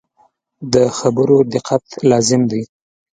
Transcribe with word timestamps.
د 0.73 0.75
خبرو 0.97 1.37
دقت 1.53 1.83
لازم 2.09 2.41
دی. 2.51 2.61